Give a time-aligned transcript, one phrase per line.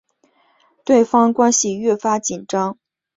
[0.87, 2.79] 双方关系顿时紧张起来。